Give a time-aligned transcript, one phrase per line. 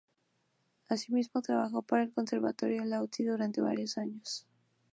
[0.89, 4.47] Asimismo trabajó para el Conservatorio de Lahti durante varios años.